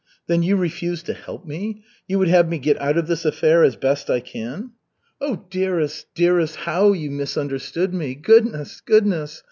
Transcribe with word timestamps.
"Then 0.25 0.41
you 0.41 0.55
refuse 0.55 1.03
to 1.03 1.13
help 1.13 1.45
me? 1.45 1.83
You 2.07 2.17
would 2.17 2.27
have 2.27 2.49
me 2.49 2.57
get 2.57 2.81
out 2.81 2.97
of 2.97 3.05
this 3.05 3.23
affair 3.23 3.63
as 3.63 3.75
best 3.75 4.09
I 4.09 4.19
can?" 4.19 4.71
"Oh, 5.21 5.45
dearest, 5.51 6.07
dearest, 6.15 6.55
how 6.55 6.91
you 6.93 7.11
misunderstood 7.11 7.93
me! 7.93 8.15
Goodness, 8.15 8.81
goodness! 8.83 9.39